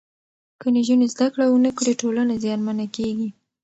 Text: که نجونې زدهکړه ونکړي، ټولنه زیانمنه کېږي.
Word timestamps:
که 0.61 0.67
نجونې 0.75 1.07
زدهکړه 1.13 1.45
ونکړي، 1.49 1.93
ټولنه 2.01 2.33
زیانمنه 2.43 2.85
کېږي. 2.95 3.29